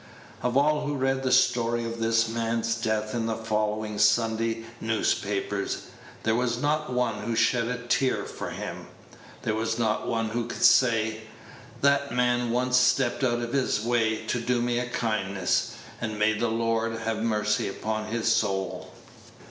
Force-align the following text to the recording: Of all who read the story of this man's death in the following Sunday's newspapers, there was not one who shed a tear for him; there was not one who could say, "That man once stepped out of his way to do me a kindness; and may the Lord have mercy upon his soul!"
Of 0.41 0.57
all 0.57 0.87
who 0.87 0.95
read 0.95 1.21
the 1.21 1.31
story 1.31 1.85
of 1.85 1.99
this 1.99 2.27
man's 2.27 2.73
death 2.73 3.13
in 3.13 3.27
the 3.27 3.35
following 3.35 3.99
Sunday's 3.99 4.65
newspapers, 4.79 5.89
there 6.23 6.33
was 6.33 6.59
not 6.59 6.91
one 6.91 7.19
who 7.19 7.35
shed 7.35 7.67
a 7.67 7.77
tear 7.77 8.25
for 8.25 8.49
him; 8.49 8.87
there 9.43 9.53
was 9.53 9.77
not 9.77 10.07
one 10.07 10.29
who 10.29 10.47
could 10.47 10.63
say, 10.63 11.25
"That 11.81 12.11
man 12.11 12.49
once 12.49 12.77
stepped 12.77 13.23
out 13.23 13.41
of 13.41 13.53
his 13.53 13.81
way 13.85 14.25
to 14.25 14.39
do 14.41 14.59
me 14.59 14.79
a 14.79 14.89
kindness; 14.89 15.73
and 16.01 16.17
may 16.17 16.33
the 16.33 16.47
Lord 16.49 16.95
have 16.97 17.21
mercy 17.21 17.67
upon 17.67 18.05
his 18.07 18.27
soul!" 18.27 18.91